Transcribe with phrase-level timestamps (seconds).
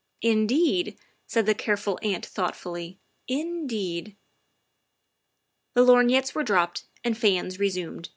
[0.34, 2.98] ''"Indeed," said the careful aunt thoughtfully,"
[3.42, 4.08] in deed
[5.74, 8.10] I" The lorgnettes were dropped and fans resumed.